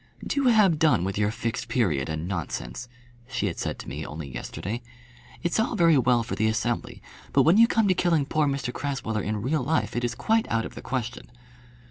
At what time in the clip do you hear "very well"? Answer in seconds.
5.75-6.23